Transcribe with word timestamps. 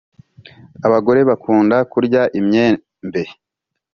Abagore 0.87 1.19
bakunda 1.29 1.77
kurya 1.91 2.21
imyembe 2.39 3.21